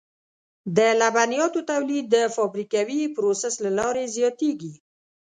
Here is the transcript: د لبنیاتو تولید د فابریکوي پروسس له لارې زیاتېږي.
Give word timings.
د 0.77 0.79
لبنیاتو 1.01 1.59
تولید 1.71 2.05
د 2.15 2.17
فابریکوي 2.35 3.01
پروسس 3.15 3.55
له 3.65 3.71
لارې 3.79 4.05
زیاتېږي. 4.15 4.73